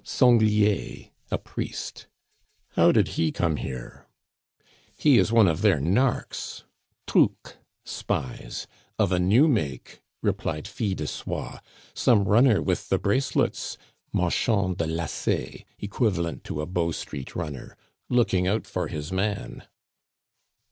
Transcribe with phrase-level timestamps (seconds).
[0.03, 2.07] (sanglier, a priest).
[2.71, 4.07] How did he come here?"
[4.97, 6.63] "He is one of their 'narks'"
[7.05, 8.65] (trucs, spies)
[8.97, 11.59] "of a new make," replied Fil de Soie,
[11.93, 13.77] "some runner with the bracelets"
[14.11, 17.77] (marchand de lacets equivalent to a Bow Street runner)
[18.09, 19.67] "looking out for his man."